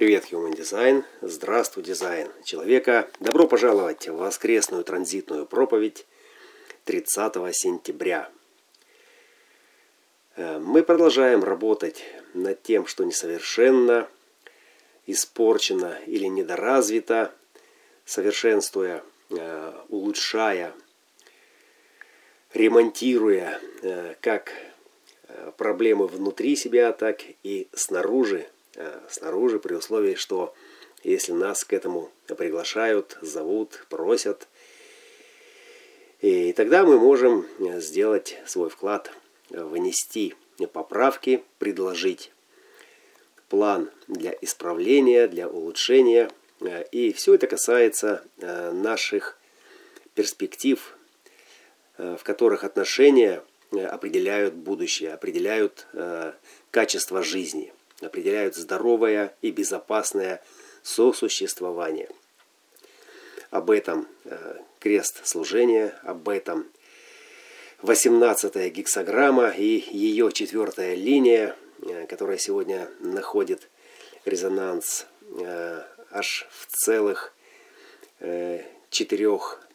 Привет, 0.00 0.32
Human 0.32 0.56
Design. 0.56 1.04
Здравствуй, 1.20 1.84
дизайн 1.84 2.32
человека. 2.42 3.10
Добро 3.20 3.46
пожаловать 3.46 4.08
в 4.08 4.16
воскресную 4.16 4.82
транзитную 4.82 5.44
проповедь 5.44 6.06
30 6.86 7.34
сентября. 7.54 8.30
Э, 10.36 10.58
мы 10.58 10.82
продолжаем 10.82 11.44
работать 11.44 12.02
над 12.32 12.62
тем, 12.62 12.86
что 12.86 13.04
несовершенно, 13.04 14.08
испорчено 15.06 15.98
или 16.06 16.24
недоразвито, 16.24 17.34
совершенствуя, 18.06 19.04
э, 19.28 19.72
улучшая, 19.90 20.72
ремонтируя 22.54 23.60
э, 23.82 24.14
как 24.22 24.50
проблемы 25.58 26.06
внутри 26.06 26.56
себя, 26.56 26.90
так 26.94 27.20
и 27.42 27.68
снаружи 27.74 28.48
снаружи, 29.08 29.58
при 29.58 29.74
условии, 29.74 30.14
что 30.14 30.54
если 31.02 31.32
нас 31.32 31.64
к 31.64 31.72
этому 31.72 32.10
приглашают, 32.26 33.18
зовут, 33.22 33.86
просят, 33.88 34.48
и 36.20 36.52
тогда 36.52 36.84
мы 36.84 36.98
можем 36.98 37.46
сделать 37.80 38.38
свой 38.46 38.68
вклад, 38.68 39.10
внести 39.48 40.34
поправки, 40.72 41.42
предложить 41.58 42.30
план 43.48 43.90
для 44.06 44.36
исправления, 44.42 45.26
для 45.28 45.48
улучшения. 45.48 46.30
И 46.92 47.12
все 47.14 47.34
это 47.34 47.46
касается 47.46 48.22
э, 48.36 48.70
наших 48.72 49.38
перспектив, 50.14 50.94
э, 51.96 52.16
в 52.18 52.22
которых 52.22 52.64
отношения 52.64 53.42
определяют 53.72 54.54
будущее, 54.54 55.14
определяют 55.14 55.86
качество 56.72 57.22
жизни– 57.22 57.72
определяют 58.00 58.56
здоровое 58.56 59.34
и 59.42 59.50
безопасное 59.50 60.42
сосуществование. 60.82 62.08
Об 63.50 63.70
этом 63.70 64.06
э, 64.24 64.58
крест 64.78 65.26
служения, 65.26 65.94
об 66.02 66.28
этом 66.28 66.66
18-я 67.82 68.68
гексограмма 68.70 69.50
и 69.50 69.84
ее 69.90 70.30
четвертая 70.32 70.94
линия, 70.94 71.56
э, 71.82 72.06
которая 72.06 72.38
сегодня 72.38 72.88
находит 73.00 73.68
резонанс 74.24 75.06
э, 75.38 75.82
аж 76.10 76.46
в 76.50 76.66
целых 76.66 77.34
четырех 78.90 79.66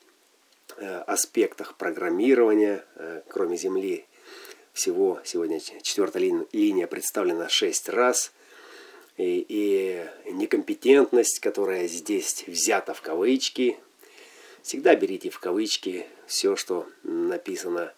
аспектах 0.78 1.78
программирования, 1.78 2.86
кроме 3.28 3.58
Земли, 3.58 4.06
всего 4.76 5.22
сегодня 5.24 5.60
четвертая 5.82 6.22
линия 6.52 6.86
представлена 6.86 7.50
шесть 7.50 7.90
раз. 7.90 8.34
И, 9.18 9.46
и 9.48 10.06
некомпетентность, 10.34 11.40
которая 11.40 11.88
здесь 11.88 12.44
взята 12.46 12.94
в 12.94 13.02
кавычки, 13.02 13.78
всегда 14.62 14.94
берите 14.96 15.30
в 15.30 15.40
кавычки 15.40 16.06
все, 16.28 16.58
что 16.58 16.86
написано 17.04 17.94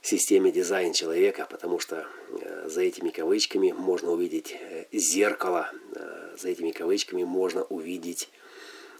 системе 0.00 0.52
дизайн 0.52 0.92
человека, 0.92 1.48
потому 1.50 1.80
что 1.80 2.06
э, 2.30 2.68
за 2.68 2.82
этими 2.82 3.10
кавычками 3.10 3.72
можно 3.72 4.12
увидеть 4.12 4.52
э, 4.52 4.84
зеркало, 4.92 5.72
э, 5.96 6.36
за 6.38 6.50
этими 6.50 6.70
кавычками 6.70 7.24
можно 7.24 7.64
увидеть 7.64 8.30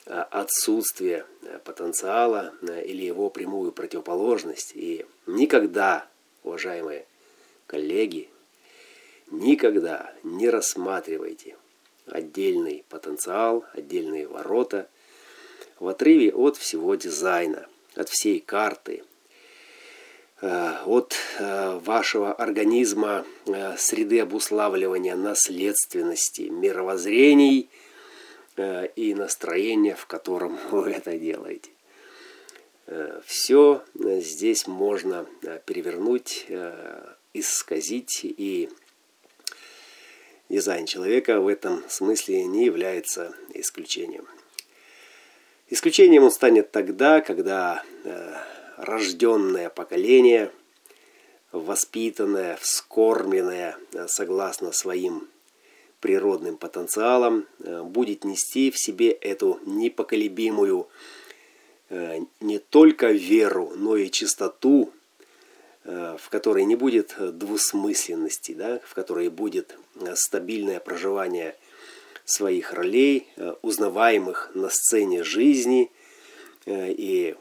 отсутствие 0.06 1.26
потенциала 1.64 2.54
или 2.62 3.04
его 3.04 3.28
прямую 3.28 3.72
противоположность. 3.72 4.72
И 4.74 5.04
никогда 5.26 6.08
уважаемые 6.42 7.06
коллеги, 7.66 8.28
никогда 9.30 10.12
не 10.22 10.48
рассматривайте 10.48 11.56
отдельный 12.06 12.84
потенциал, 12.88 13.64
отдельные 13.74 14.26
ворота 14.26 14.88
в 15.78 15.88
отрыве 15.88 16.32
от 16.32 16.56
всего 16.56 16.94
дизайна, 16.94 17.66
от 17.94 18.08
всей 18.08 18.40
карты, 18.40 19.04
э, 20.40 20.76
от 20.86 21.14
э, 21.38 21.78
вашего 21.84 22.32
организма, 22.32 23.24
э, 23.46 23.76
среды 23.76 24.20
обуславливания 24.20 25.16
наследственности, 25.16 26.42
мировоззрений 26.42 27.68
и 28.96 29.14
настроения, 29.14 29.94
в 29.94 30.06
котором 30.06 30.58
вы 30.72 30.90
это 30.90 31.16
делаете. 31.16 31.70
Э, 32.88 33.20
Все 33.26 33.82
э, 34.02 34.20
здесь 34.20 34.66
можно 34.66 35.26
э, 35.42 35.60
перевернуть, 35.66 36.46
исказить, 37.34 38.20
и 38.24 38.70
дизайн 40.48 40.86
человека 40.86 41.40
в 41.40 41.48
этом 41.48 41.84
смысле 41.88 42.46
не 42.46 42.64
является 42.64 43.34
исключением. 43.52 44.26
Исключением 45.68 46.24
он 46.24 46.30
станет 46.30 46.72
тогда, 46.72 47.20
когда 47.20 47.84
рожденное 48.78 49.68
поколение, 49.68 50.50
воспитанное, 51.52 52.56
вскормленное 52.56 53.76
согласно 54.06 54.72
своим 54.72 55.28
природным 56.00 56.56
потенциалам, 56.56 57.46
будет 57.58 58.24
нести 58.24 58.70
в 58.70 58.78
себе 58.78 59.10
эту 59.10 59.60
непоколебимую 59.66 60.88
не 61.90 62.58
только 62.58 63.12
веру, 63.12 63.72
но 63.76 63.96
и 63.96 64.10
чистоту, 64.10 64.92
э, 65.84 66.16
в 66.18 66.28
которой 66.28 66.64
не 66.64 66.76
будет 66.76 67.14
двусмысленности, 67.18 68.52
да, 68.52 68.80
в 68.84 68.94
которой 68.94 69.28
будет 69.30 69.76
э, 69.96 70.14
стабильное 70.14 70.80
проживание 70.80 71.56
своих 72.24 72.74
ролей, 72.74 73.26
узнаваемых 73.62 74.50
на 74.52 74.68
сцене 74.68 75.24
жизни 75.24 75.90
и 76.66 77.34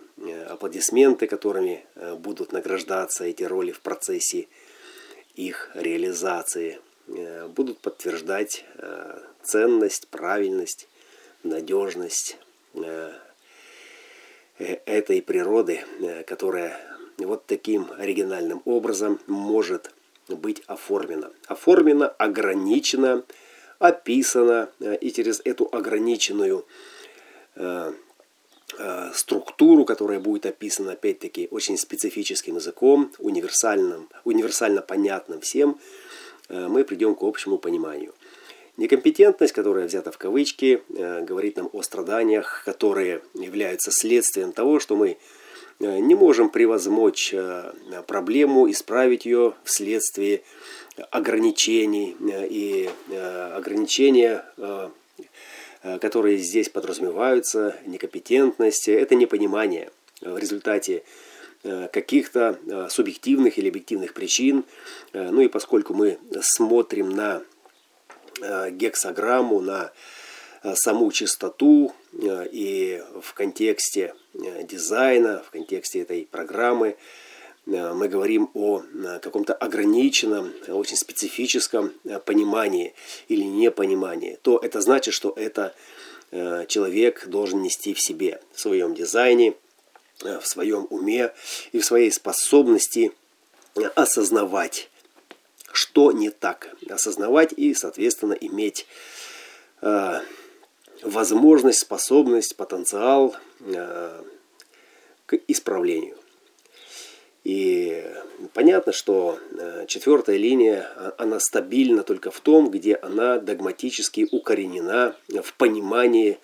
аплодисменты, 0.47 1.27
которыми 1.27 1.85
будут 2.19 2.53
награждаться 2.53 3.25
эти 3.25 3.43
роли 3.43 3.73
в 3.73 3.81
процессе 3.81 4.47
их 5.35 5.71
реализации, 5.73 6.79
будут 7.49 7.79
подтверждать 7.79 8.63
ценность, 9.43 10.07
правильность, 10.07 10.87
надежность 11.43 12.37
Э, 12.83 13.11
этой 14.57 15.21
природы, 15.21 15.81
э, 16.01 16.23
которая 16.23 16.79
вот 17.17 17.45
таким 17.45 17.87
оригинальным 17.97 18.61
образом 18.65 19.19
может 19.27 19.91
быть 20.27 20.61
оформлена. 20.67 21.29
Оформлена, 21.47 22.07
ограничена, 22.07 23.23
описана, 23.79 24.69
э, 24.79 24.97
и 24.97 25.11
через 25.11 25.41
эту 25.43 25.67
ограниченную 25.71 26.65
структуру, 29.13 29.83
которая 29.85 30.19
будет 30.19 30.45
описана, 30.45 30.91
опять-таки, 30.91 31.47
очень 31.49 31.77
специфическим 31.79 32.57
языком, 32.57 33.11
универсальным, 33.17 34.07
универсально 34.23 34.83
понятным 34.83 35.41
всем, 35.41 35.79
мы 36.47 36.83
придем 36.83 37.15
к 37.15 37.23
общему 37.23 37.57
пониманию. 37.57 38.13
Некомпетентность, 38.77 39.53
которая 39.53 39.87
взята 39.87 40.11
в 40.11 40.19
кавычки, 40.19 40.83
э, 40.89 41.25
говорит 41.25 41.57
нам 41.57 41.69
о 41.73 41.81
страданиях, 41.81 42.61
которые 42.63 43.21
являются 43.33 43.91
следствием 43.91 44.51
того, 44.51 44.79
что 44.79 44.95
мы 44.95 45.17
э, 45.79 45.99
не 45.99 46.13
можем 46.13 46.49
превозмочь 46.49 47.33
э, 47.33 47.71
проблему, 48.05 48.69
исправить 48.69 49.25
ее 49.25 49.55
вследствие 49.63 50.43
ограничений 51.11 52.15
и 52.49 52.89
ограничения, 53.53 54.43
которые 56.01 56.37
здесь 56.37 56.69
подразумеваются, 56.69 57.75
некомпетентность, 57.85 58.87
это 58.87 59.13
непонимание 59.13 59.91
в 60.21 60.39
результате 60.39 61.03
каких-то 61.61 62.57
субъективных 62.89 63.59
или 63.59 63.69
объективных 63.69 64.15
причин. 64.15 64.63
Ну 65.13 65.41
и 65.41 65.47
поскольку 65.47 65.93
мы 65.93 66.17
смотрим 66.41 67.11
на 67.11 67.43
гексограмму, 68.71 69.61
на 69.61 69.91
э, 70.63 70.75
саму 70.75 71.11
частоту 71.11 71.93
э, 72.13 72.47
и 72.51 73.01
в 73.21 73.33
контексте 73.33 74.13
дизайна, 74.63 75.43
в 75.47 75.51
контексте 75.51 76.01
этой 76.01 76.27
программы 76.29 76.95
мы 77.65 78.07
говорим 78.07 78.49
о 78.53 78.81
каком-то 79.21 79.53
ограниченном, 79.53 80.53
очень 80.69 80.95
специфическом 80.95 81.91
понимании 82.25 82.93
или 83.27 83.41
непонимании, 83.41 84.39
то 84.41 84.57
это 84.57 84.79
значит, 84.79 85.13
что 85.13 85.33
это 85.35 85.75
человек 86.31 87.27
должен 87.27 87.61
нести 87.61 87.93
в 87.93 87.99
себе, 87.99 88.39
в 88.53 88.61
своем 88.61 88.95
дизайне, 88.95 89.53
в 90.21 90.45
своем 90.45 90.87
уме 90.89 91.33
и 91.73 91.79
в 91.79 91.85
своей 91.85 92.09
способности 92.09 93.11
осознавать 93.95 94.89
что 95.77 96.11
не 96.11 96.31
так. 96.31 96.75
Осознавать 96.89 97.53
и, 97.55 97.75
соответственно, 97.75 98.33
иметь 98.33 98.87
э, 99.83 100.21
возможность, 101.03 101.81
способность, 101.81 102.55
потенциал 102.55 103.35
э, 103.59 104.23
к 105.27 105.35
исправлению. 105.47 106.17
И 107.43 108.03
понятно, 108.55 108.91
что 108.91 109.37
э, 109.51 109.85
четвертая 109.87 110.37
линия, 110.37 110.89
а, 110.95 111.13
она 111.19 111.39
стабильна 111.39 112.01
только 112.01 112.31
в 112.31 112.39
том, 112.39 112.71
где 112.71 112.95
она 112.95 113.37
догматически 113.37 114.27
укоренена 114.31 115.15
в 115.29 115.53
понимании 115.53 116.39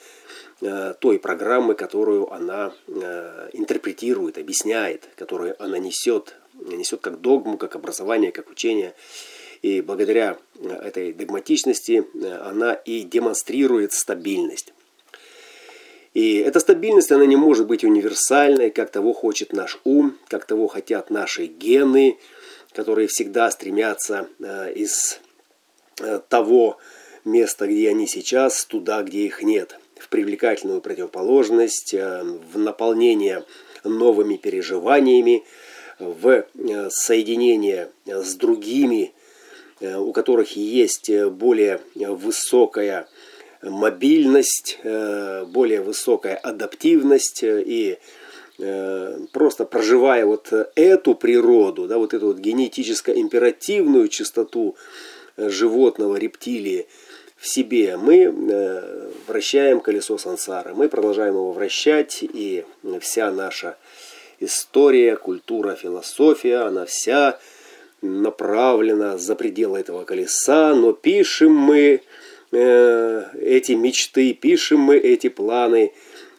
э, 0.61 0.93
той 0.99 1.17
программы, 1.17 1.73
которую 1.73 2.31
она 2.31 2.71
э, 2.87 3.49
интерпретирует, 3.53 4.37
объясняет, 4.37 5.09
которую 5.15 5.61
она 5.61 5.79
несет, 5.79 6.35
несет 6.53 7.01
как 7.01 7.21
догму, 7.21 7.57
как 7.57 7.75
образование, 7.75 8.31
как 8.31 8.49
учение. 8.49 8.93
И 9.61 9.81
благодаря 9.81 10.37
этой 10.61 11.13
догматичности 11.13 12.05
она 12.41 12.73
и 12.73 13.01
демонстрирует 13.03 13.93
стабильность. 13.93 14.73
И 16.13 16.37
эта 16.37 16.59
стабильность, 16.59 17.11
она 17.11 17.25
не 17.25 17.35
может 17.35 17.65
быть 17.65 17.83
универсальной, 17.83 18.69
как 18.69 18.91
того 18.91 19.13
хочет 19.13 19.51
наш 19.51 19.79
ум, 19.83 20.17
как 20.27 20.45
того 20.45 20.67
хотят 20.67 21.09
наши 21.09 21.47
гены, 21.47 22.17
которые 22.73 23.07
всегда 23.07 23.49
стремятся 23.49 24.27
э, 24.39 24.73
из 24.73 25.19
э, 25.99 26.19
того 26.29 26.77
места, 27.25 27.67
где 27.67 27.89
они 27.89 28.05
сейчас, 28.07 28.65
туда, 28.65 29.01
где 29.01 29.25
их 29.25 29.41
нет, 29.41 29.79
в 29.97 30.09
привлекательную 30.09 30.81
противоположность, 30.81 31.95
э, 31.95 32.23
в 32.23 32.59
наполнение 32.59 33.43
новыми 33.83 34.35
переживаниями, 34.35 35.43
в 35.99 36.45
соединение 36.89 37.89
с 38.05 38.35
другими, 38.35 39.13
у 39.81 40.11
которых 40.11 40.55
есть 40.55 41.11
более 41.11 41.81
высокая 41.95 43.07
мобильность, 43.63 44.79
э, 44.83 45.45
более 45.45 45.81
высокая 45.81 46.35
адаптивность 46.35 47.43
э, 47.43 47.63
и 47.65 47.97
э, 48.59 49.19
просто 49.31 49.65
проживая 49.65 50.25
вот 50.25 50.51
эту 50.75 51.15
природу, 51.15 51.87
да, 51.87 51.97
вот 51.97 52.13
эту 52.13 52.27
вот 52.27 52.37
генетическо-императивную 52.37 54.09
частоту 54.09 54.75
животного, 55.37 56.17
рептилии 56.17 56.87
в 57.37 57.47
себе, 57.47 57.97
мы 57.97 59.09
вращаем 59.27 59.81
колесо 59.81 60.17
сансары, 60.17 60.75
мы 60.75 60.87
продолжаем 60.87 61.33
его 61.33 61.51
вращать, 61.51 62.19
и 62.21 62.63
вся 63.01 63.31
наша 63.31 63.75
история, 64.43 65.15
культура, 65.15 65.75
философия, 65.75 66.57
она 66.67 66.85
вся 66.85 67.39
направлена 68.01 69.17
за 69.17 69.35
пределы 69.35 69.79
этого 69.79 70.03
колеса, 70.03 70.73
но 70.75 70.91
пишем 70.93 71.53
мы 71.53 72.01
Э, 72.55 73.25
эти 73.41 73.71
мечты, 73.71 74.31
пишем 74.33 74.79
мы 74.79 74.97
эти 74.97 75.27
планы 75.27 75.91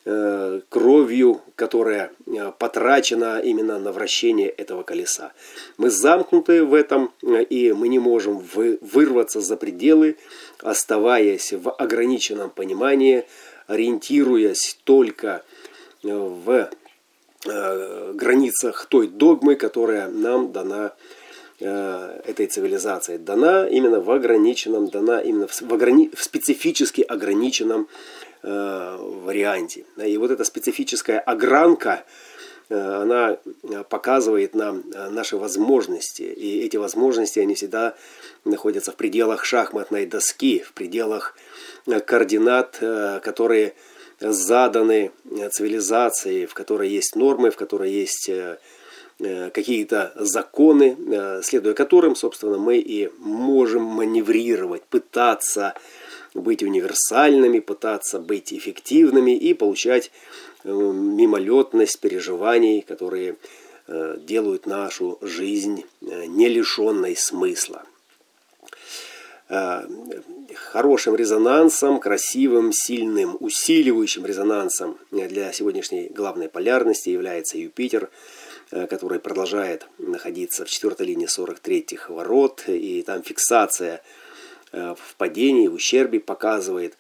э, 0.04 0.60
кровью, 0.68 1.40
которая 1.56 2.12
э, 2.26 2.52
потрачена 2.56 3.40
именно 3.40 3.80
на 3.80 3.90
вращение 3.90 4.48
этого 4.48 4.84
колеса. 4.84 5.32
Мы 5.76 5.90
замкнуты 5.90 6.62
в 6.62 6.72
этом, 6.72 7.10
и 7.22 7.72
мы 7.72 7.88
не 7.88 7.98
можем 7.98 8.38
вырваться 8.38 9.40
за 9.40 9.56
пределы, 9.56 10.16
оставаясь 10.60 11.52
в 11.52 11.68
ограниченном 11.68 12.50
понимании, 12.50 13.24
ориентируясь 13.66 14.78
только 14.84 15.42
в 16.04 16.70
границах 17.44 18.86
той 18.86 19.08
догмы, 19.08 19.56
которая 19.56 20.08
нам 20.08 20.52
дана 20.52 20.92
Э, 21.60 22.20
этой 22.24 22.46
цивилизации 22.46 23.16
дана 23.16 23.68
именно 23.68 24.00
в 24.00 24.10
ограниченном, 24.10 24.88
дана 24.88 25.20
именно 25.20 25.46
в, 25.46 25.72
ограни... 25.72 26.10
в 26.12 26.22
специфически 26.22 27.00
ограниченном 27.00 27.86
э, 28.42 28.96
варианте. 29.24 29.84
И 30.04 30.16
вот 30.16 30.32
эта 30.32 30.42
специфическая 30.42 31.20
огранка, 31.20 32.04
э, 32.70 32.76
она 32.76 33.38
показывает 33.88 34.56
нам 34.56 34.82
э, 34.92 35.10
наши 35.10 35.36
возможности. 35.36 36.22
И 36.22 36.58
эти 36.66 36.76
возможности, 36.76 37.38
они 37.38 37.54
всегда 37.54 37.94
находятся 38.44 38.90
в 38.90 38.96
пределах 38.96 39.44
шахматной 39.44 40.06
доски, 40.06 40.58
в 40.58 40.72
пределах 40.72 41.36
координат, 41.86 42.78
которые 43.22 43.74
заданы 44.32 45.12
цивилизацией, 45.50 46.46
в 46.46 46.54
которой 46.54 46.88
есть 46.88 47.16
нормы, 47.16 47.50
в 47.50 47.56
которой 47.56 47.90
есть 47.90 48.30
Э, 49.20 49.50
какие-то 49.50 50.12
законы, 50.16 50.96
э, 50.98 51.40
следуя 51.44 51.72
которым, 51.74 52.16
собственно, 52.16 52.58
мы 52.58 52.78
и 52.78 53.10
можем 53.18 53.82
маневрировать, 53.82 54.82
пытаться 54.82 55.74
быть 56.34 56.64
универсальными, 56.64 57.60
пытаться 57.60 58.18
быть 58.18 58.52
эффективными 58.52 59.36
и 59.36 59.54
получать 59.54 60.10
э, 60.64 60.68
мимолетность 60.72 62.00
переживаний, 62.00 62.80
которые 62.82 63.36
делают 63.86 64.64
нашу 64.64 65.18
жизнь 65.20 65.84
не 66.00 66.48
лишенной 66.48 67.14
смысла. 67.14 67.82
Хорошим 69.48 71.16
резонансом, 71.16 72.00
красивым, 72.00 72.72
сильным, 72.72 73.36
усиливающим 73.40 74.24
резонансом 74.24 74.96
для 75.10 75.52
сегодняшней 75.52 76.08
главной 76.08 76.48
полярности 76.48 77.10
является 77.10 77.58
Юпитер– 77.58 78.10
Э, 78.70 78.88
который 78.88 79.20
продолжает 79.20 79.86
находиться 79.98 80.64
в 80.64 80.68
четвертой 80.68 81.06
линии 81.06 81.28
43-х 81.28 82.12
ворот, 82.12 82.64
и 82.66 83.02
там 83.02 83.22
фиксация 83.22 84.02
э, 84.72 84.94
в 84.98 85.14
падении, 85.16 85.68
в 85.68 85.74
ущербе 85.74 86.18
показывает 86.18 86.94
э, 86.94 86.96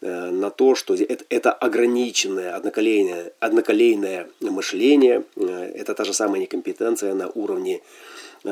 на 0.00 0.50
то, 0.50 0.74
что 0.74 0.94
это 0.94 1.52
ограниченное 1.52 2.54
одноколейное, 2.54 3.32
одноколейное 3.40 4.28
мышление, 4.40 5.24
это 5.36 5.94
та 5.94 6.04
же 6.04 6.12
самая 6.12 6.40
некомпетенция 6.40 7.14
на 7.14 7.28
уровне 7.28 7.80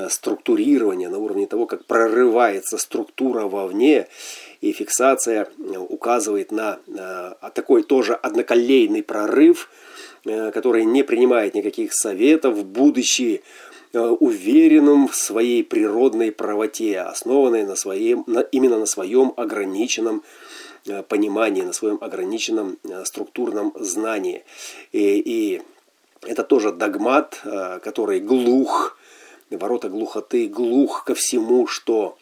структурирования, 0.09 1.11
на 1.11 1.19
уровне 1.19 1.47
того, 1.47 1.67
как 1.67 1.85
прорывается 1.85 2.79
структура 2.79 3.43
вовне, 3.43 4.09
и 4.63 4.73
фиксация 4.73 5.49
указывает 5.91 6.51
на 6.51 6.79
такой 7.55 7.83
тоже 7.83 8.15
одноколейный 8.15 9.03
прорыв– 9.03 9.69
Э, 10.27 10.51
который 10.53 10.87
не 10.87 11.03
принимает 11.03 11.55
никаких 11.55 11.93
советов, 11.93 12.65
будучи 12.65 13.43
э, 13.93 13.99
уверенным 13.99 15.07
в 15.07 15.15
своей 15.15 15.63
природной 15.63 16.33
правоте, 16.33 17.01
основанной 17.01 17.65
на 17.65 17.77
своем, 17.77 18.25
на, 18.27 18.41
именно 18.41 18.79
на 18.79 18.87
своем 18.87 19.35
ограниченном 19.37 20.23
э, 20.23 20.74
понимании, 21.09 21.63
на 21.63 21.73
своем 21.73 21.99
ограниченном 22.01 22.79
структурном 23.05 23.73
знании. 23.79 24.45
И, 24.93 25.19
и 25.19 25.63
это 26.23 26.45
тоже 26.45 26.73
догмат, 26.73 27.41
который 27.83 28.21
глух, 28.21 28.99
ворота 29.51 29.89
глухоты, 29.89 30.47
глух 30.49 31.05
ко 31.05 31.15
всему, 31.15 31.67
что 31.67 32.19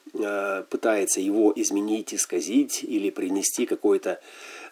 пытается 0.68 1.20
его 1.20 1.52
изменить, 1.56 2.14
исказить 2.14 2.84
или 2.84 3.10
принести 3.10 3.66
какое-то 3.66 4.20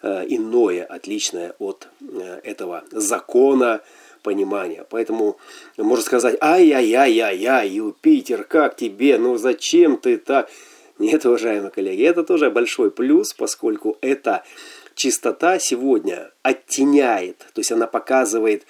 Э, 0.03 0.25
иное, 0.27 0.83
отличное 0.83 1.53
от 1.59 1.87
э, 2.01 2.39
этого 2.43 2.83
закона 2.89 3.81
понимания. 4.23 4.83
Поэтому 4.89 5.37
можно 5.77 6.03
сказать, 6.03 6.37
ай-яй-яй-яй-яй, 6.41 7.69
Юпитер, 7.69 8.43
как 8.43 8.75
тебе, 8.75 9.19
ну 9.19 9.37
зачем 9.37 9.97
ты 9.97 10.17
так? 10.17 10.49
Нет, 11.01 11.25
уважаемые 11.25 11.71
коллеги, 11.71 12.03
это 12.03 12.23
тоже 12.23 12.51
большой 12.51 12.91
плюс, 12.91 13.33
поскольку 13.33 13.97
эта 14.01 14.43
чистота 14.93 15.57
сегодня 15.57 16.29
оттеняет, 16.43 17.39
то 17.39 17.59
есть 17.59 17.71
она 17.71 17.87
показывает 17.87 18.67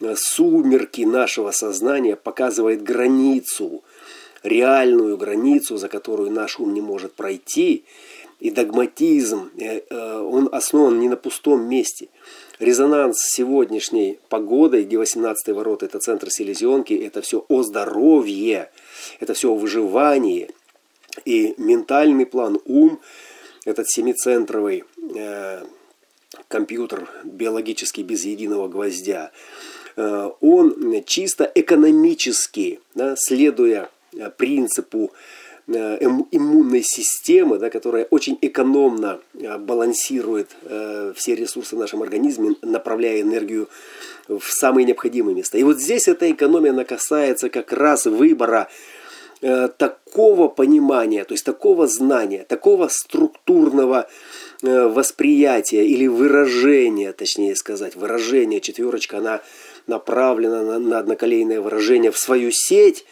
э, 0.00 0.14
сумерки 0.14 1.00
нашего 1.00 1.50
сознания, 1.50 2.14
показывает 2.14 2.84
границу, 2.84 3.82
реальную 4.44 5.16
границу, 5.16 5.76
за 5.76 5.88
которую 5.88 6.30
наш 6.30 6.60
ум 6.60 6.72
не 6.72 6.80
может 6.80 7.14
пройти, 7.14 7.84
и 8.38 8.50
догматизм, 8.50 9.50
э, 9.58 9.80
э, 9.90 10.18
он 10.20 10.48
основан 10.52 11.00
не 11.00 11.08
на 11.08 11.16
пустом 11.16 11.68
месте. 11.68 12.10
Резонанс 12.60 13.18
с 13.18 13.34
сегодняшней 13.34 14.20
погодой, 14.28 14.84
где 14.84 14.98
18 14.98 15.48
ворот, 15.48 15.82
это 15.82 15.98
центр 15.98 16.30
селезенки, 16.30 16.94
это 16.94 17.22
все 17.22 17.44
о 17.48 17.64
здоровье, 17.64 18.70
это 19.18 19.34
все 19.34 19.50
о 19.50 19.56
выживании. 19.56 20.48
И 21.24 21.54
ментальный 21.58 22.26
план, 22.26 22.58
ум, 22.64 23.00
этот 23.64 23.88
семицентровый 23.88 24.84
э, 25.14 25.64
компьютер 26.48 27.08
биологически 27.24 28.00
без 28.00 28.24
единого 28.24 28.68
гвоздя, 28.68 29.30
э, 29.96 30.30
он 30.40 31.04
чисто 31.04 31.50
экономически, 31.54 32.80
да, 32.94 33.14
следуя 33.16 33.90
э, 34.14 34.30
принципу 34.30 35.12
Э, 35.68 35.98
иммунной 36.32 36.82
системы, 36.82 37.56
да, 37.56 37.70
которая 37.70 38.04
очень 38.10 38.36
экономно 38.40 39.20
э, 39.34 39.58
балансирует 39.58 40.50
э, 40.64 41.12
все 41.14 41.36
ресурсы 41.36 41.76
в 41.76 41.78
нашем 41.78 42.02
организме, 42.02 42.56
направляя 42.62 43.20
энергию 43.20 43.68
в 44.26 44.42
самые 44.42 44.84
необходимые 44.84 45.36
места. 45.36 45.58
И 45.58 45.62
вот 45.62 45.80
здесь 45.80 46.08
эта 46.08 46.28
экономия, 46.32 46.72
она 46.72 46.82
касается 46.82 47.48
как 47.48 47.72
раз 47.72 48.06
выбора 48.06 48.68
такого 49.42 50.48
понимания, 50.48 51.24
то 51.24 51.34
есть 51.34 51.44
такого 51.44 51.88
знания, 51.88 52.44
такого 52.48 52.88
структурного 52.88 54.08
восприятия 54.62 55.84
или 55.84 56.06
выражения, 56.06 57.12
точнее 57.12 57.56
сказать, 57.56 57.96
выражение, 57.96 58.60
четверочка, 58.60 59.18
она 59.18 59.40
направлена 59.88 60.62
на, 60.62 60.78
на 60.78 60.98
одноколейное 60.98 61.60
выражение 61.60 62.12
в 62.12 62.18
свою 62.18 62.52
сеть, 62.52 63.04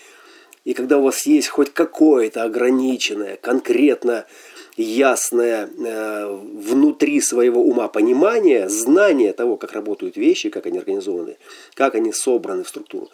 и 0.64 0.74
когда 0.74 0.98
у 0.98 1.02
вас 1.02 1.26
есть 1.26 1.48
хоть 1.48 1.72
какое-то 1.72 2.44
ограниченное, 2.44 3.36
конкретно 3.36 4.26
ясное 4.80 5.68
э, 5.68 6.40
внутри 6.54 7.20
своего 7.20 7.62
ума 7.62 7.88
понимание, 7.88 8.68
знание 8.68 9.32
того, 9.32 9.56
как 9.56 9.72
работают 9.72 10.16
вещи, 10.16 10.48
как 10.48 10.66
они 10.66 10.78
организованы, 10.78 11.36
как 11.74 11.94
они 11.94 12.12
собраны 12.12 12.64
в 12.64 12.68
структуру, 12.68 13.08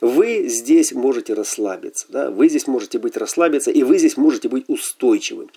вы 0.00 0.48
здесь 0.48 0.92
можете 0.92 1.34
расслабиться. 1.34 2.06
Да? 2.08 2.30
Вы 2.30 2.48
здесь 2.48 2.66
можете 2.66 2.98
быть 2.98 3.16
расслабиться, 3.16 3.70
и 3.70 3.82
вы 3.82 3.98
здесь 3.98 4.16
можете 4.16 4.48
быть 4.48 4.64
устойчивым. 4.68 5.50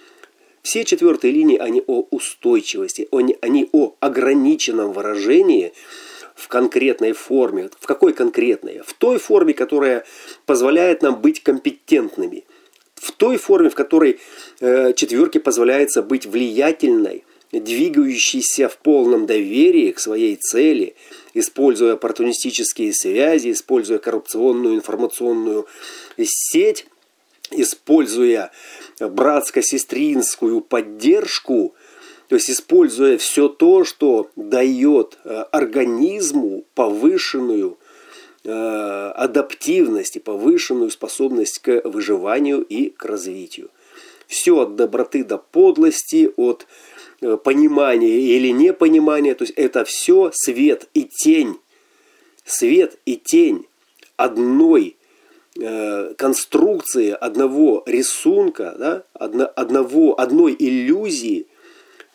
Все 0.62 0.86
четвертые 0.86 1.34
линии, 1.34 1.58
они 1.58 1.84
о 1.88 2.06
устойчивости, 2.10 3.08
они, 3.12 3.38
они 3.42 3.70
о 3.74 3.96
ограниченном 4.00 4.94
выражении 4.94 5.74
в 6.36 6.48
конкретной 6.48 7.12
форме. 7.14 7.70
В 7.80 7.86
какой 7.86 8.14
конкретной? 8.14 8.82
В 8.86 8.94
той 8.94 9.18
форме, 9.18 9.54
которая 9.54 10.06
позволяет 10.46 11.02
нам 11.02 11.22
быть 11.22 11.44
компетентными. 11.44 12.46
В 13.04 13.12
той 13.12 13.36
форме, 13.36 13.70
в 13.70 13.76
которой 13.76 14.22
э, 14.62 14.94
четверке 14.94 15.42
позволяется 15.42 16.02
быть 16.02 16.26
влиятельной, 16.26 17.26
двигающейся 17.52 18.70
в 18.70 18.78
полном 18.78 19.26
доверии 19.26 19.92
к 19.92 20.00
своей 20.00 20.38
цели, 20.38 20.96
используя 21.34 21.94
оппортунистические 21.94 22.94
связи, 22.94 23.52
используя 23.52 23.98
коррупционную 23.98 24.76
информационную 24.76 25.68
сеть, 26.18 26.86
используя 27.52 28.52
братско-сестринскую 29.02 30.62
поддержку, 30.62 31.76
то 32.30 32.36
есть 32.36 32.50
используя 32.50 33.18
все 33.18 33.50
то, 33.50 33.84
что 33.84 34.30
дает 34.38 35.18
э, 35.26 35.44
организму 35.52 36.64
повышенную 36.74 37.78
адаптивность 38.46 40.18
и 40.18 40.20
повышенную 40.20 40.90
способность 40.90 41.60
к 41.60 41.82
выживанию 41.86 42.62
и 42.62 42.90
к 42.90 43.06
развитию. 43.06 43.70
Все 44.28 44.62
от 44.62 44.76
доброты 44.76 45.24
до 45.24 45.38
подлости, 45.38 46.32
от 46.36 46.68
э, 47.22 47.38
понимания 47.38 48.20
или 48.20 48.50
непонимания, 48.50 49.36
то 49.36 49.44
есть 49.44 49.54
это 49.56 49.86
все 49.86 50.32
свет 50.34 50.88
и 50.94 51.04
тень. 51.04 51.58
Свет 52.46 52.98
и 53.06 53.16
тень 53.16 53.66
одной 54.18 54.98
Э, 55.60 56.16
конструкции 56.18 57.12
одного 57.12 57.84
рисунка, 57.86 58.76
да, 58.80 59.04
одного, 59.14 60.20
одной 60.20 60.56
иллюзии, 60.58 61.46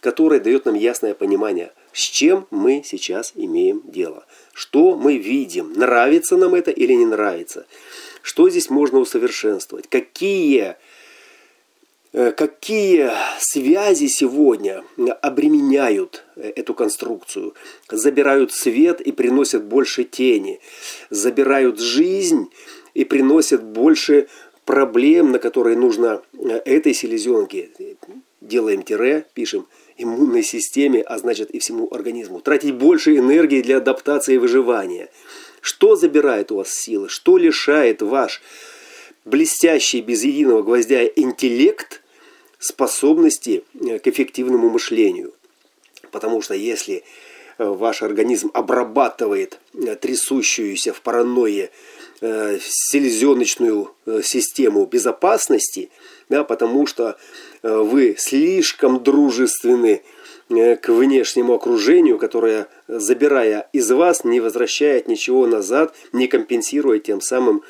которая 0.00 0.40
дает 0.40 0.64
нам 0.64 0.75
ясное 0.75 1.14
понимание, 1.14 1.70
с 1.92 2.00
чем 2.00 2.47
мы 2.50 2.83
сейчас 2.85 3.33
имеем 3.35 3.83
дело, 3.85 4.25
что 4.52 4.97
мы 4.97 5.16
видим, 5.16 5.73
нравится 5.75 6.37
нам 6.37 6.54
это 6.54 6.71
или 6.71 6.92
не 6.92 7.07
нравится, 7.07 7.66
что 8.23 8.49
здесь 8.50 8.71
можно 8.71 8.99
усовершенствовать, 8.99 9.88
какие, 9.88 10.76
э, 12.12 12.33
какие 12.33 13.11
связи 13.38 14.07
сегодня 14.07 14.85
обременяют 15.23 16.25
эту 16.37 16.75
конструкцию, 16.75 17.54
забирают 17.90 18.52
свет 18.52 19.00
и 19.00 19.12
приносят 19.12 19.64
больше 19.64 20.04
тени, 20.04 20.61
забирают 21.11 21.80
жизнь 21.80 22.50
и 22.95 23.04
приносят 23.04 23.62
больше 23.62 24.28
проблем, 24.68 25.33
на 25.33 25.38
которые 25.38 25.78
нужно 25.78 26.21
э, 26.35 26.61
этой 26.66 26.92
селезенке, 26.92 27.71
делаем 28.42 28.83
тире, 28.83 29.25
пишем, 29.33 29.66
иммунной 29.98 30.42
системе, 30.42 31.02
а 31.02 31.18
значит 31.18 31.50
и 31.50 31.58
всему 31.58 31.88
организму. 31.90 32.40
Тратить 32.40 32.74
больше 32.74 33.16
энергии 33.16 33.62
для 33.62 33.78
адаптации 33.78 34.34
и 34.34 34.38
выживания. 34.38 35.10
Что 35.60 35.96
забирает 35.96 36.52
у 36.52 36.56
вас 36.56 36.70
силы? 36.70 37.08
Что 37.08 37.36
лишает 37.36 38.00
ваш 38.02 38.40
блестящий 39.24 40.00
без 40.00 40.24
единого 40.24 40.62
гвоздя 40.62 41.04
интеллект 41.04 42.02
способности 42.58 43.64
э, 43.80 43.98
к 43.98 44.06
эффективному 44.06 44.70
мышлению? 44.70 45.34
Потому 46.10 46.40
что 46.40 46.54
если 46.54 47.02
э, 47.58 47.64
ваш 47.64 48.02
организм 48.02 48.50
обрабатывает 48.54 49.58
трясущуюся 50.00 50.92
в 50.92 51.02
паранойе 51.02 51.70
э, 52.20 52.58
селезеночную 52.60 53.94
э, 54.06 54.22
систему 54.22 54.86
безопасности, 54.86 55.90
да, 56.28 56.44
потому 56.44 56.86
что 56.86 57.10
э, 57.10 57.14
вы 57.62 58.16
слишком 58.18 59.02
дружественны 59.02 60.02
э, 60.50 60.76
к 60.76 60.88
внешнему 60.88 61.54
окружению, 61.54 62.18
которое, 62.18 62.68
забирая 62.88 63.68
из 63.72 63.90
вас, 63.90 64.24
не 64.24 64.40
возвращает 64.40 65.08
ничего 65.08 65.46
назад, 65.46 65.94
не 66.12 66.26
компенсируя 66.26 66.98
тем 66.98 67.20
самым 67.20 67.62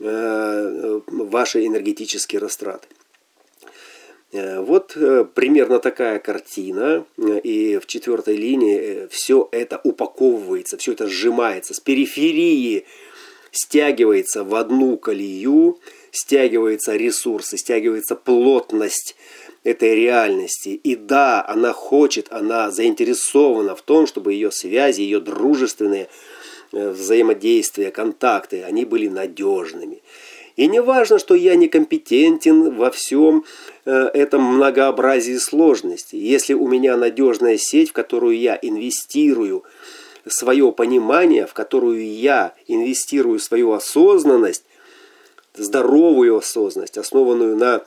ваши 0.00 1.66
энергетические 1.66 2.40
растраты. 2.40 2.86
Вот 4.30 4.96
примерно 5.34 5.80
такая 5.80 6.20
картина, 6.20 7.04
и 7.16 7.80
в 7.82 7.86
четвертой 7.86 8.36
линии 8.36 9.08
все 9.10 9.48
это 9.50 9.80
упаковывается, 9.82 10.76
все 10.76 10.92
это 10.92 11.08
сжимается 11.08 11.74
с 11.74 11.80
периферии 11.80 12.86
стягивается 13.50 14.44
в 14.44 14.54
одну 14.54 14.96
колею, 14.96 15.78
стягивается 16.10 16.96
ресурсы, 16.96 17.56
стягивается 17.56 18.14
плотность 18.14 19.16
этой 19.64 19.94
реальности. 19.94 20.68
И 20.70 20.96
да, 20.96 21.44
она 21.46 21.72
хочет, 21.72 22.28
она 22.30 22.70
заинтересована 22.70 23.74
в 23.74 23.82
том, 23.82 24.06
чтобы 24.06 24.32
ее 24.32 24.50
связи, 24.50 25.02
ее 25.02 25.20
дружественные 25.20 26.08
э, 26.72 26.90
взаимодействия, 26.90 27.90
контакты, 27.90 28.62
они 28.62 28.84
были 28.84 29.08
надежными. 29.08 30.02
И 30.56 30.66
не 30.66 30.80
важно, 30.80 31.18
что 31.18 31.34
я 31.34 31.54
некомпетентен 31.54 32.74
во 32.74 32.90
всем 32.90 33.44
э, 33.84 34.10
этом 34.14 34.42
многообразии 34.42 35.36
сложностей. 35.36 36.18
Если 36.18 36.54
у 36.54 36.66
меня 36.66 36.96
надежная 36.96 37.58
сеть, 37.58 37.90
в 37.90 37.92
которую 37.92 38.38
я 38.38 38.58
инвестирую– 38.60 39.64
свое 40.32 40.72
понимание, 40.72 41.46
в 41.46 41.54
которую 41.54 42.06
я 42.06 42.54
инвестирую 42.66 43.38
свою 43.38 43.72
осознанность, 43.72 44.64
здоровую 45.54 46.36
осознанность, 46.36 46.98
основанную 46.98 47.56
на 47.56 47.82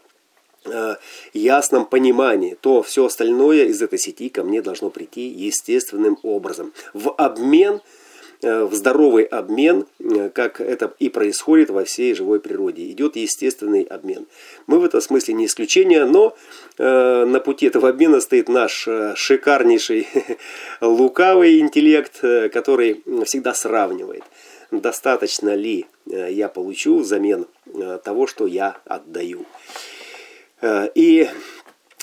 э, 0.66 0.96
ясном 1.34 1.86
понимании, 1.86 2.58
то 2.60 2.82
все 2.82 3.06
остальное 3.06 3.66
из 3.66 3.82
этой 3.82 4.00
сети 4.00 4.30
ко 4.30 4.44
мне 4.44 4.62
должно 4.62 4.90
прийти 4.90 5.28
естественным 5.28 6.18
образом. 6.24 6.74
В 6.94 7.12
обмен– 7.12 7.82
Э, 8.44 8.64
в 8.64 8.74
здоровый 8.74 9.24
обмен, 9.26 9.86
э, 10.00 10.30
как 10.34 10.62
это 10.62 10.94
и 10.98 11.10
происходит 11.10 11.70
во 11.70 11.84
всей 11.84 12.16
живой 12.16 12.40
природе. 12.40 12.90
Идет 12.90 13.16
естественный 13.16 13.84
обмен. 13.84 14.26
Мы 14.66 14.80
в 14.80 14.84
этом 14.84 15.00
смысле 15.00 15.36
не 15.36 15.46
исключение, 15.46 16.06
но 16.06 16.36
на 16.78 17.40
пути 17.42 17.68
этого 17.68 17.90
обмена 17.90 18.22
стоит 18.22 18.50
наш 18.50 18.88
шикарнейший 19.16 20.08
лукавый 20.82 21.60
интеллект, 21.60 22.20
который 22.52 23.04
всегда 23.26 23.54
сравнивает, 23.54 24.24
достаточно 24.72 25.54
ли 25.54 25.86
я 26.06 26.50
получу 26.50 27.00
взамен 27.00 27.48
того, 28.04 28.28
что 28.28 28.48
я 28.48 28.78
отдаю. 28.86 29.46
И 30.64 31.30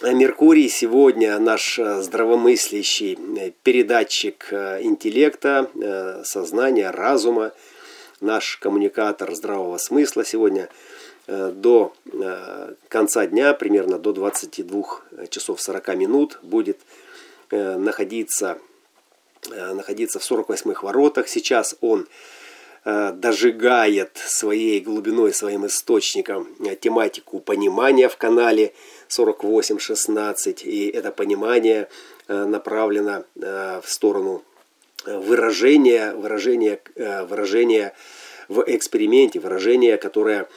Меркурий 0.00 0.68
сегодня 0.68 1.36
наш 1.40 1.76
э, 1.76 2.02
здравомыслящий 2.02 3.18
э, 3.36 3.50
передатчик 3.64 4.46
э, 4.52 4.82
интеллекта, 4.82 5.68
сознания, 6.24 6.90
разума, 6.90 7.50
наш 8.20 8.58
коммуникатор 8.58 9.34
здравого 9.34 9.76
смысла 9.78 10.24
сегодня 10.24 10.68
до 11.26 11.92
конца 12.88 13.26
дня, 13.26 13.52
примерно 13.54 13.98
до 13.98 14.12
22 14.12 15.28
часов 15.28 15.60
40 15.60 15.96
минут, 15.96 16.38
будет 16.42 16.78
находиться, 17.50 18.58
находиться 19.50 20.20
в 20.20 20.30
48-х 20.30 20.86
воротах. 20.86 21.28
Сейчас 21.28 21.76
он 21.82 22.08
дожигает 23.14 24.12
своей 24.16 24.80
глубиной, 24.80 25.34
своим 25.34 25.66
источником 25.66 26.48
тематику 26.80 27.40
понимания 27.40 28.08
в 28.08 28.16
канале– 28.16 28.72
48-16, 29.08 30.62
и 30.64 30.88
это 30.88 31.10
понимание 31.10 31.88
э, 32.28 32.44
направлено 32.44 33.24
э, 33.36 33.80
в 33.82 33.90
сторону 33.90 34.42
э, 35.04 35.18
выражения, 35.18 36.12
выражения, 36.12 36.80
выражения 36.96 37.94
в 38.48 38.64
эксперименте, 38.66 39.40
выражение, 39.40 39.96
которое 39.96 40.48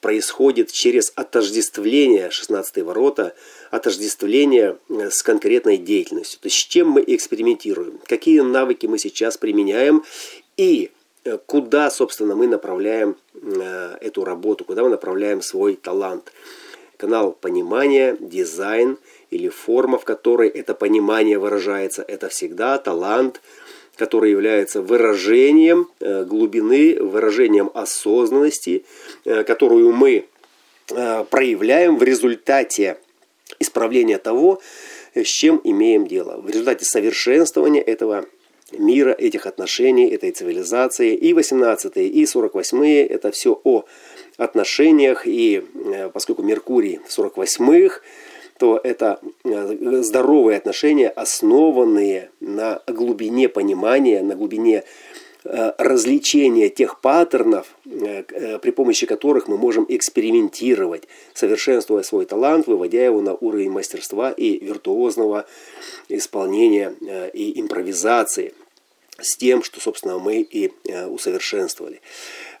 происходит 0.00 0.70
через 0.70 1.12
отождествление 1.16 2.30
16 2.30 2.82
ворота, 2.84 3.34
отождествление 3.70 4.76
с 4.88 5.22
конкретной 5.22 5.78
деятельностью. 5.78 6.38
То 6.40 6.46
есть 6.46 6.56
с 6.58 6.64
чем 6.64 6.90
мы 6.90 7.04
экспериментируем, 7.06 7.98
какие 8.06 8.40
навыки 8.40 8.86
мы 8.86 8.98
сейчас 8.98 9.36
применяем? 9.36 10.04
И 10.56 10.90
куда, 11.46 11.90
собственно, 11.90 12.34
мы 12.34 12.46
направляем 12.46 13.16
эту 14.00 14.24
работу, 14.24 14.64
куда 14.64 14.82
мы 14.82 14.90
направляем 14.90 15.42
свой 15.42 15.74
талант 15.76 16.32
канал 16.96 17.32
понимания, 17.32 18.16
дизайн 18.18 18.96
или 19.30 19.48
форма, 19.48 19.98
в 19.98 20.04
которой 20.04 20.48
это 20.48 20.74
понимание 20.74 21.38
выражается, 21.38 22.02
это 22.06 22.28
всегда 22.28 22.78
талант, 22.78 23.40
который 23.96 24.30
является 24.30 24.82
выражением 24.82 25.88
глубины, 26.00 26.96
выражением 27.00 27.70
осознанности, 27.74 28.84
которую 29.24 29.92
мы 29.92 30.26
проявляем 30.86 31.96
в 31.98 32.02
результате 32.02 32.98
исправления 33.58 34.18
того, 34.18 34.60
с 35.14 35.26
чем 35.26 35.60
имеем 35.64 36.06
дело. 36.06 36.40
В 36.40 36.48
результате 36.48 36.84
совершенствования 36.84 37.80
этого 37.80 38.26
мира, 38.72 39.12
этих 39.12 39.46
отношений, 39.46 40.08
этой 40.08 40.32
цивилизации. 40.32 41.14
И 41.14 41.32
18 41.32 41.96
и 41.96 42.26
48 42.26 42.84
это 43.08 43.30
все 43.30 43.60
о 43.64 43.84
отношениях. 44.36 45.26
И 45.26 45.62
э, 45.74 46.10
поскольку 46.10 46.42
Меркурий 46.42 47.00
в 47.06 47.18
48-х, 47.18 48.00
то 48.58 48.80
это 48.82 49.20
э, 49.44 50.02
здоровые 50.02 50.58
отношения, 50.58 51.08
основанные 51.08 52.30
на 52.40 52.82
глубине 52.86 53.48
понимания, 53.48 54.22
на 54.22 54.34
глубине 54.34 54.84
Э, 55.48 55.72
развлечения 55.78 56.68
тех 56.68 57.00
паттернов, 57.00 57.66
э, 57.84 58.24
э, 58.28 58.58
при 58.58 58.70
помощи 58.72 59.06
которых 59.06 59.46
мы 59.46 59.56
можем 59.56 59.86
экспериментировать, 59.88 61.04
совершенствуя 61.34 62.02
свой 62.02 62.26
талант, 62.26 62.66
выводя 62.66 63.04
его 63.04 63.20
на 63.20 63.34
уровень 63.34 63.70
мастерства 63.70 64.32
и 64.32 64.58
виртуозного 64.58 65.46
исполнения 66.08 66.94
и 67.32 67.60
импровизации 67.60 68.54
с 69.20 69.36
тем, 69.36 69.62
что, 69.62 69.80
собственно, 69.80 70.18
мы 70.18 70.40
и 70.40 70.72
усовершенствовали. 71.08 72.00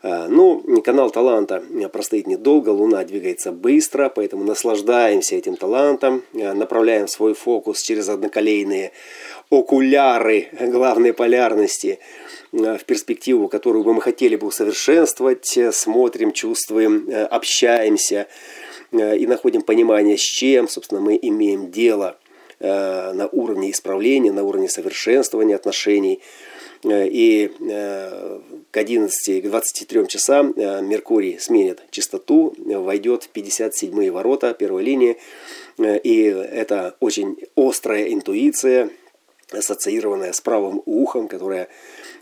Ну, 0.02 0.62
канал 0.82 1.10
таланта 1.10 1.62
простоит 1.92 2.26
недолго, 2.26 2.70
Луна 2.70 3.04
двигается 3.04 3.52
быстро, 3.52 4.08
поэтому 4.08 4.44
наслаждаемся 4.44 5.36
этим 5.36 5.56
талантом, 5.56 6.22
направляем 6.32 7.08
свой 7.08 7.34
фокус 7.34 7.82
через 7.82 8.08
одноколейные 8.08 8.92
окуляры 9.50 10.48
главной 10.60 11.12
полярности– 11.12 11.98
в 12.56 12.84
перспективу, 12.84 13.48
которую 13.48 13.84
бы 13.84 13.92
мы 13.92 14.00
хотели 14.00 14.36
бы 14.36 14.46
усовершенствовать, 14.46 15.56
э, 15.56 15.72
смотрим, 15.72 16.32
чувствуем, 16.32 17.08
э, 17.08 17.24
общаемся 17.24 18.26
и 18.92 19.26
находим 19.26 19.62
понимание, 19.62 20.16
с 20.16 20.22
чем, 20.22 20.68
собственно, 20.68 21.00
мы 21.00 21.18
имеем 21.20 21.72
дело 21.72 22.18
на 22.60 23.28
уровне 23.32 23.72
исправления, 23.72 24.32
на 24.32 24.44
уровне 24.44 24.68
совершенствования 24.68 25.56
отношений. 25.56 26.22
И 26.84 27.50
к 27.58 28.76
11, 28.76 29.42
к 29.42 29.48
23 29.48 30.06
часам 30.06 30.54
Меркурий 30.56 31.36
сменит 31.40 31.82
частоту, 31.90 32.54
войдет 32.56 33.24
в 33.24 33.28
57 33.30 34.10
ворота 34.10 34.54
первой 34.54 34.84
линии. 34.84 35.16
И 35.78 36.22
это 36.22 36.96
очень 37.00 37.36
острая 37.56 38.10
интуиция, 38.12 38.90
ассоциированная 39.52 40.32
с 40.32 40.40
правым 40.40 40.82
ухом, 40.86 41.28
которая 41.28 41.68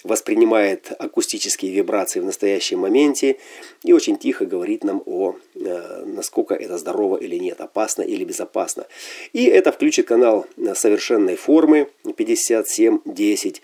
воспринимает 0.03 0.93
акустические 0.99 1.73
вибрации 1.73 2.21
в 2.21 2.25
настоящем 2.25 2.81
моменте 2.81 3.39
и 3.83 3.93
очень 3.93 4.19
тихо 4.19 4.45
говорит 4.45 4.85
нам 4.85 5.03
о, 5.07 5.37
э, 5.55 6.05
насколько 6.05 6.55
это 6.55 6.77
здорово 6.77 7.17
или 7.17 7.37
нет, 7.37 7.61
опасно 7.61 8.03
или 8.03 8.25
безопасно. 8.25 8.87
И 9.33 9.45
это 9.47 9.73
включит 9.73 10.07
канал 10.07 10.47
совершенной 10.75 11.37
формы 11.37 11.89
5710, 12.17 13.63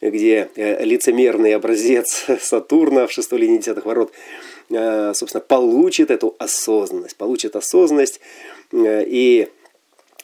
где 0.00 0.48
э, 0.56 0.84
лицемерный 0.84 1.54
образец 1.54 2.24
Сатурна 2.40 3.06
в 3.06 3.12
шестой 3.12 3.40
линии 3.40 3.58
десятых 3.58 3.84
ворот, 3.84 4.12
э, 4.70 5.12
собственно, 5.14 5.42
получит 5.42 6.10
эту 6.10 6.34
осознанность, 6.38 7.16
получит 7.16 7.56
осознанность 7.56 8.20
и 8.72 9.48
Э, 9.54 9.63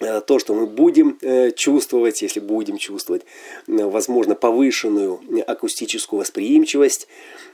то, 0.00 0.38
что 0.38 0.54
мы 0.54 0.66
будем 0.66 1.18
э, 1.20 1.50
чувствовать, 1.50 2.22
если 2.22 2.40
будем 2.40 2.78
чувствовать, 2.78 3.22
э, 3.68 3.84
возможно, 3.84 4.34
повышенную 4.34 5.20
акустическую 5.46 6.20
восприимчивость 6.20 7.06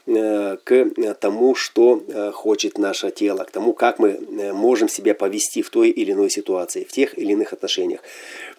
к 0.06 0.90
тому, 1.20 1.56
что 1.56 2.00
хочет 2.32 2.78
наше 2.78 3.10
тело, 3.10 3.42
к 3.42 3.50
тому, 3.50 3.72
как 3.72 3.98
мы 3.98 4.20
можем 4.52 4.88
себя 4.88 5.16
повести 5.16 5.62
в 5.62 5.70
той 5.70 5.90
или 5.90 6.12
иной 6.12 6.30
ситуации, 6.30 6.86
в 6.88 6.92
тех 6.92 7.18
или 7.18 7.32
иных 7.32 7.52
отношениях. 7.52 8.02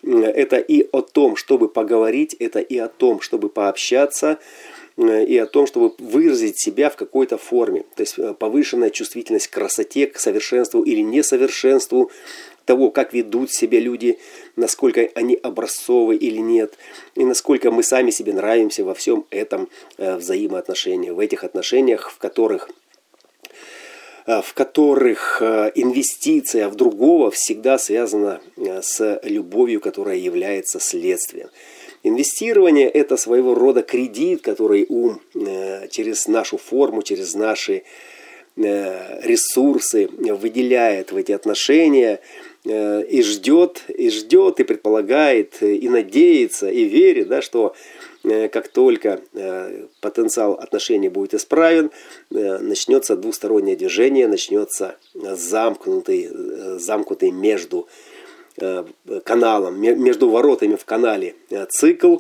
Это 0.04 0.58
и 0.58 0.86
о 0.92 1.02
том, 1.02 1.38
чтобы 1.38 1.70
поговорить, 1.70 2.36
это 2.38 2.60
и 2.60 2.78
о 2.78 2.90
том, 2.90 3.22
чтобы 3.22 3.48
пообщаться, 3.48 4.40
и 4.98 5.38
о 5.38 5.46
том, 5.46 5.68
чтобы 5.68 5.94
выразить 6.00 6.60
себя 6.60 6.90
в 6.90 6.98
какой-то 6.98 7.38
форме. 7.38 7.86
То 7.96 8.04
есть 8.04 8.18
повышенная 8.40 8.90
чувствительность 8.90 9.48
к 9.48 9.54
красоте, 9.54 10.08
к 10.08 10.20
совершенству 10.20 10.82
или 10.82 11.00
несовершенству, 11.00 12.12
того, 12.68 12.92
как 12.92 13.14
ведут 13.14 13.52
себя 13.52 13.80
люди, 13.80 14.20
насколько 14.56 15.10
они 15.16 15.36
образцовы 15.42 16.18
или 16.18 16.38
нет, 16.38 16.74
и 17.16 17.24
насколько 17.24 17.72
мы 17.72 17.82
сами 17.82 18.12
себе 18.12 18.34
нравимся 18.34 18.84
во 18.84 18.94
всем 18.94 19.26
этом 19.32 19.70
э, 19.98 20.18
взаимоотношении, 20.18 21.10
в 21.10 21.20
этих 21.20 21.44
отношениях, 21.44 22.12
в 22.12 22.18
которых 22.18 22.70
э, 24.28 24.42
в 24.42 24.54
которых 24.54 25.42
э, 25.42 25.72
инвестиция 25.76 26.68
в 26.68 26.76
другого 26.76 27.32
всегда 27.32 27.78
связана 27.78 28.42
с 28.58 29.22
любовью, 29.24 29.80
которая 29.80 30.18
является 30.18 30.80
следствием. 30.80 31.50
Инвестирование– 32.04 32.90
это 33.02 33.16
своего 33.18 33.56
рода 33.56 33.82
кредит, 33.82 34.42
который 34.42 34.86
ум 34.88 35.20
через 35.90 36.28
нашу 36.28 36.58
форму, 36.58 37.02
через 37.02 37.34
наши 37.34 37.84
ресурсы 38.56 40.08
выделяет 40.08 41.12
в 41.12 41.18
эти 41.18 41.32
отношения– 41.32 42.20
и 42.68 43.22
ждет, 43.22 43.84
и 43.88 44.10
ждет, 44.10 44.60
и 44.60 44.64
предполагает, 44.64 45.62
и 45.62 45.88
надеется, 45.88 46.70
и 46.70 46.84
верит, 46.84 47.30
да, 47.30 47.42
что 47.42 47.74
э, 48.24 48.50
как 48.50 48.68
только 48.68 49.22
э, 49.34 49.86
потенциал 50.02 50.54
отношений 50.54 51.08
будет 51.08 51.34
исправен, 51.34 51.92
начнется 52.30 53.16
двустороннее 53.16 53.78
движение, 53.78 54.28
начнется 54.28 54.98
замкнутый, 55.14 56.30
замкнутый 56.78 57.32
между 57.32 57.88
каналом, 59.24 59.80
между 59.80 60.30
воротами 60.30 60.76
в 60.76 60.84
канале 60.84 61.36
цикл, 61.70 62.18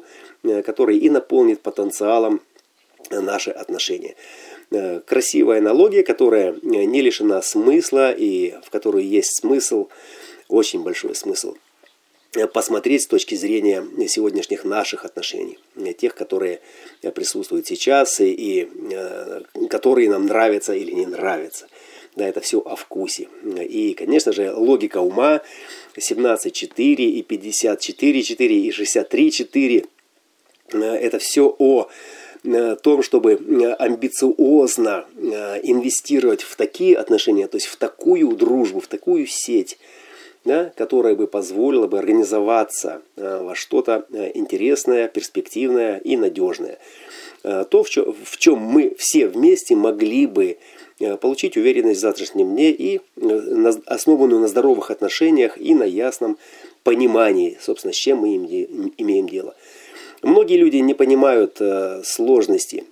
который 0.63 0.97
и 0.97 1.09
наполнит 1.09 1.61
потенциалом 1.61 2.41
наши 3.09 3.49
отношения. 3.49 4.15
Красивая 5.05 5.57
аналогия, 5.59 6.03
которая 6.03 6.55
не 6.61 7.01
лишена 7.01 7.41
смысла 7.41 8.11
и 8.11 8.53
в 8.63 8.69
которой 8.69 9.03
есть 9.03 9.41
смысл– 9.41 9.89
очень 10.47 10.83
большой 10.83 11.15
смысл 11.15 11.55
посмотреть 12.45 13.03
с 13.03 13.07
точки 13.07 13.35
зрения 13.35 13.83
сегодняшних 14.07 14.63
наших 14.63 15.05
отношений, 15.05 15.57
тех, 15.97 16.13
которые 16.13 16.59
присутствуют 17.15 17.65
сейчас 17.65 18.19
и, 18.19 18.31
и 18.31 18.69
э, 18.91 19.41
которые 19.69 20.09
нам 20.09 20.27
нравятся 20.27 20.73
или 20.73 20.91
не 20.91 21.07
нравятся. 21.07 21.67
Да, 22.15 22.27
это 22.27 22.41
все 22.41 22.59
о 22.59 22.75
вкусе. 22.75 23.27
И, 23.43 23.93
конечно 23.93 24.33
же, 24.33 24.51
логика 24.51 24.97
ума 24.97 25.41
17.4 25.95 26.95
и 26.95 27.21
54.4 27.21 28.47
и 28.47 28.69
63.4 28.69 29.87
э, 30.73 30.79
это 30.79 31.19
все 31.19 31.55
о 31.57 31.87
э, 32.43 32.75
том, 32.81 33.01
чтобы 33.01 33.33
амбициозно 33.79 35.05
инвестировать 35.63 36.41
в 36.43 36.55
такие 36.55 36.97
отношения, 36.97 37.47
то 37.47 37.57
есть 37.57 37.67
в 37.67 37.77
такую 37.77 38.35
дружбу, 38.35 38.79
в 38.79 38.87
такую 38.87 39.27
сеть, 39.27 39.77
да, 40.47 40.71
которая 40.75 41.15
бы 41.15 41.27
позволила 41.27 41.85
бы 41.85 41.99
организоваться 41.99 43.01
э, 43.15 43.43
во 43.43 43.53
что-то 43.53 44.05
э, 44.11 44.31
интересное, 44.33 45.07
перспективное 45.07 45.97
и 45.97 46.15
надежное. 46.15 46.79
Э, 47.43 47.65
то, 47.69 47.83
в 47.83 47.89
чем, 47.89 48.15
в 48.23 48.37
чем 48.37 48.57
мы 48.57 48.95
все 48.97 49.27
вместе 49.27 49.75
могли 49.75 50.25
бы 50.25 50.57
получить 51.21 51.57
уверенность 51.57 51.99
в 51.99 52.01
завтрашнем 52.01 52.55
дне 52.55 52.71
и 52.71 53.01
основанную 53.85 54.41
на 54.41 54.47
здоровых 54.47 54.89
отношениях 54.89 55.55
и 55.55 55.75
на 55.75 55.83
ясном 55.83 56.39
понимании, 56.81 57.55
собственно, 57.61 57.93
с 57.93 57.97
чем 57.97 58.17
мы 58.17 58.35
имеем 58.35 59.29
дело. 59.29 59.53
Многие 60.23 60.57
люди 60.57 60.77
не 60.77 60.95
понимают 60.95 61.61
сложности, 62.03 62.83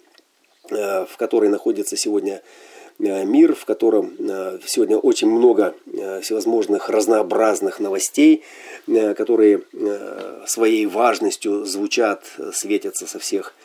в 0.70 1.18
которой 1.18 1.50
находится 1.50 1.98
сегодня 1.98 2.44
мир, 3.00 3.56
в 3.56 3.66
котором 3.66 4.14
э, 4.18 4.60
сегодня 4.66 4.98
очень 4.98 5.30
много 5.30 5.76
э, 5.86 6.22
всевозможных 6.22 6.90
разнообразных 6.90 7.80
новостей, 7.80 8.44
которые 8.88 9.64
своей 10.46 10.86
важностью 10.86 11.66
звучат, 11.66 12.24
светятся 12.54 13.08
со 13.08 13.18
всех 13.18 13.56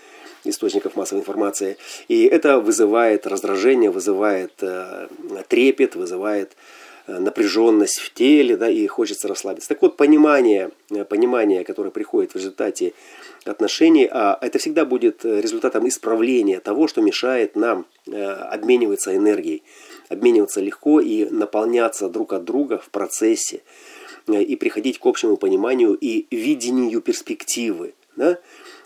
источников 0.45 0.97
массовой 0.97 1.21
информации. 1.21 1.77
И 2.09 2.25
это 2.25 2.59
вызывает 2.59 3.27
раздражение, 3.27 3.91
вызывает 3.91 4.53
трепет, 5.49 5.95
вызывает 5.95 6.53
напряженность 7.19 7.99
в 7.99 8.13
теле, 8.13 8.57
да, 8.57 8.69
и 8.69 8.87
хочется 8.87 9.29
расслабиться. 9.29 9.69
Так 9.69 9.83
вот, 9.83 9.97
понимание, 9.97 10.71
понимание, 11.09 11.65
которое 11.65 11.91
приходит 11.91 12.33
в 12.33 12.37
результате 12.37 12.93
отношений, 13.45 14.09
а 14.11 14.39
это 14.41 14.59
всегда 14.59 14.85
будет 14.85 15.25
результатом 15.25 15.89
исправления 15.89 16.61
того, 16.61 16.89
что 16.89 17.01
мешает 17.01 17.57
нам 17.57 17.87
э, 18.07 18.23
обмениваться 18.23 19.17
энергией, 19.17 19.63
обмениваться 20.09 20.61
легко 20.61 21.01
и 21.01 21.25
наполняться 21.25 22.09
друг 22.09 22.33
от 22.33 22.45
друга 22.45 22.79
в 22.79 22.91
процессе 22.91 23.63
э, 24.27 24.43
и 24.43 24.57
приходить 24.57 24.99
к 24.99 25.07
общему 25.07 25.37
пониманию 25.37 25.95
и 25.95 26.27
видению 26.31 27.01
перспективы. 27.01 27.95
Да? 28.17 28.39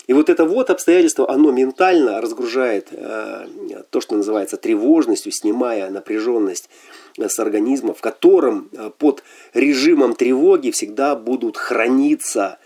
И 0.07 0.13
вот 0.13 0.29
это 0.29 0.45
вот 0.45 0.69
обстоятельство, 0.69 1.29
оно 1.29 1.51
ментально 1.51 2.21
разгружает 2.21 2.89
э, 2.91 3.47
то, 3.89 4.01
что 4.01 4.15
называется 4.15 4.57
тревожностью, 4.57 5.31
снимая 5.31 5.89
напряженность 5.89 6.69
с 7.17 7.39
организма, 7.39 7.93
в 7.93 8.01
котором 8.01 8.69
э, 8.71 8.91
под 8.97 9.23
режимом 9.53 10.15
тревоги 10.15 10.71
всегда 10.71 11.15
будут 11.15 11.57
храниться 11.57 12.59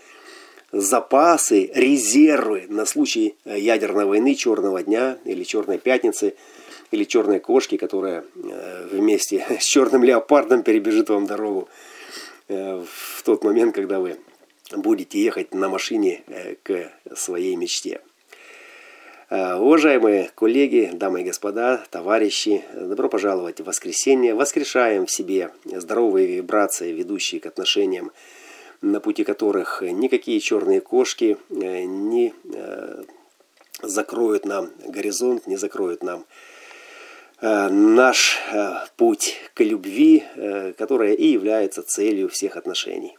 запасы, 0.72 1.70
резервы 1.74 2.66
на 2.68 2.84
случай 2.84 3.36
э, 3.44 3.58
ядерной 3.58 4.04
войны, 4.04 4.34
черного 4.34 4.82
дня 4.82 5.18
или 5.24 5.42
черной 5.44 5.78
пятницы, 5.78 6.34
или 6.90 7.04
черной 7.04 7.40
кошки, 7.40 7.76
которая 7.76 8.24
э, 8.34 8.88
вместе 8.92 9.46
с 9.60 9.64
черным 9.64 10.04
леопардом 10.04 10.62
перебежит 10.62 11.08
вам 11.08 11.26
дорогу 11.26 11.68
в 12.48 13.22
тот 13.22 13.44
момент, 13.44 13.76
когда 13.76 14.00
вы 14.00 14.16
будете 14.72 15.22
ехать 15.22 15.54
на 15.54 15.68
машине 15.68 16.22
к 16.62 16.92
своей 17.14 17.56
мечте. 17.56 18.00
Уважаемые 19.30 20.30
коллеги, 20.34 20.90
дамы 20.92 21.20
и 21.20 21.24
господа, 21.24 21.84
товарищи, 21.90 22.64
добро 22.74 23.08
пожаловать 23.08 23.60
в 23.60 23.64
воскресенье. 23.64 24.34
Воскрешаем 24.34 25.06
в 25.06 25.10
себе 25.10 25.52
здоровые 25.64 26.26
вибрации, 26.26 26.92
ведущие 26.92 27.40
к 27.40 27.46
отношениям 27.46 28.10
на 28.82 29.00
пути 29.00 29.24
которых 29.24 29.82
никакие 29.82 30.40
черные 30.40 30.80
кошки 30.80 31.36
э, 31.50 31.82
не 31.82 32.32
э, 32.44 33.02
закроют 33.82 34.46
нам 34.46 34.70
горизонт, 34.86 35.46
не 35.46 35.56
закроют 35.56 36.02
нам 36.02 36.24
э, 37.40 37.68
наш 37.68 38.38
путь 38.96 39.36
к 39.54 39.62
любви, 39.62 40.24
которая 40.78 41.12
и 41.12 41.26
является 41.26 41.82
целью 41.82 42.28
всех 42.28 42.56
отношений. 42.56 43.16